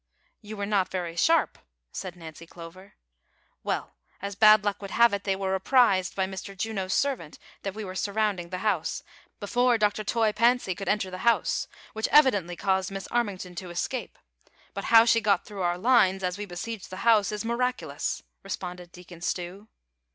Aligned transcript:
"You 0.41 0.57
were 0.57 0.65
not 0.65 0.89
very 0.89 1.15
sharp," 1.15 1.59
said 1.91 2.15
Nancy 2.15 2.47
Clover. 2.47 2.95
"Well, 3.63 3.97
as 4.19 4.33
bad 4.33 4.63
luck 4.63 4.81
would 4.81 4.89
have 4.89 5.13
it, 5.13 5.25
they 5.25 5.35
Avere 5.35 5.55
apprised 5.55 6.15
by 6.15 6.25
Mr. 6.25 6.57
Juno's 6.57 6.95
servant 6.95 7.37
that 7.61 7.75
we 7.75 7.83
were 7.85 7.93
surrounding 7.93 8.49
the 8.49 8.57
house, 8.65 9.03
before 9.39 9.77
Dr. 9.77 10.03
Toy 10.03 10.33
Fancy 10.33 10.73
could 10.73 10.89
enter 10.89 11.11
the 11.11 11.19
house, 11.19 11.67
which 11.93 12.07
evidently 12.07 12.55
caused 12.55 12.89
Miss 12.89 13.07
Armington 13.09 13.55
to 13.57 13.69
escape; 13.69 14.17
but, 14.73 14.85
how 14.85 15.05
she 15.05 15.21
got 15.21 15.45
through 15.45 15.61
our 15.61 15.77
lines, 15.77 16.23
as 16.23 16.35
we 16.35 16.47
besieged 16.47 16.89
the 16.89 17.05
house, 17.05 17.31
is 17.31 17.43
miracu 17.43 17.85
lous," 17.87 18.23
responded 18.41 18.91
Deacon 18.91 19.21
Stew. 19.21 19.67